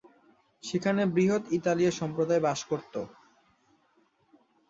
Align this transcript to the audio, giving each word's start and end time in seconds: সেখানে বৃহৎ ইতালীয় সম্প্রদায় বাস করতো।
সেখানে 0.63 1.01
বৃহৎ 1.15 1.43
ইতালীয় 1.57 1.91
সম্প্রদায় 1.91 2.41
বাস 2.41 2.59
করতো। 2.63 2.99